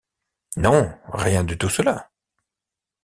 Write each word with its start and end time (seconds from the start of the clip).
Non, 0.57 0.97
rien 1.13 1.43
de 1.43 1.53
tout 1.53 1.69
cela. 1.69 2.09